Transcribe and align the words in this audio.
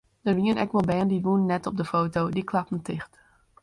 Der 0.27 0.35
wienen 0.37 0.61
ek 0.63 0.73
wol 0.75 0.87
bern 0.89 1.11
dy 1.11 1.19
woenen 1.27 1.49
net 1.53 1.69
op 1.69 1.77
de 1.79 1.89
foto, 1.93 2.19
dy 2.35 2.43
klapten 2.49 2.81
ticht. 2.87 3.11